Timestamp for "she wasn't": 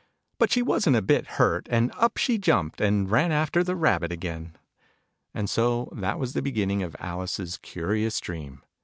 0.51-0.95